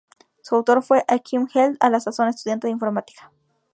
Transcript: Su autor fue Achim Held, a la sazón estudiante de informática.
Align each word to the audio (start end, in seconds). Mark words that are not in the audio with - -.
Su 0.41 0.55
autor 0.55 0.81
fue 0.81 1.05
Achim 1.07 1.47
Held, 1.53 1.77
a 1.79 1.91
la 1.91 1.99
sazón 1.99 2.27
estudiante 2.27 2.65
de 2.65 2.71
informática. 2.71 3.31